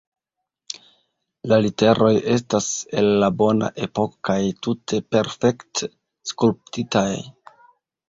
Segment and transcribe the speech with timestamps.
[1.51, 2.71] La literoj estas
[3.03, 5.95] el la bona epoko kaj tute perfekte
[6.35, 7.09] skulptitaj.